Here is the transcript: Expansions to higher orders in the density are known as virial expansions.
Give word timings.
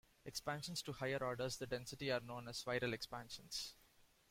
Expansions 0.25 0.81
to 0.81 0.93
higher 0.93 1.23
orders 1.23 1.61
in 1.61 1.63
the 1.69 1.75
density 1.77 2.11
are 2.11 2.21
known 2.21 2.47
as 2.47 2.63
virial 2.63 2.91
expansions. 2.91 3.75